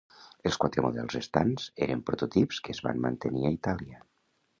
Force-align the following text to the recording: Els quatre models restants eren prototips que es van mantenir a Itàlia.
Els 0.49 0.55
quatre 0.61 0.83
models 0.85 1.17
restants 1.17 1.67
eren 1.87 2.01
prototips 2.07 2.61
que 2.69 2.75
es 2.77 2.81
van 2.87 3.05
mantenir 3.05 3.45
a 3.47 3.53
Itàlia. 3.59 4.01